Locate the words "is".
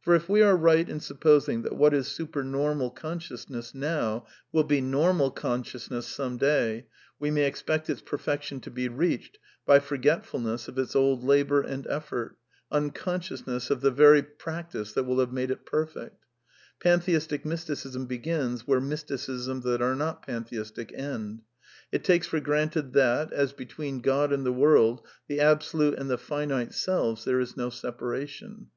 1.92-2.06, 27.40-27.56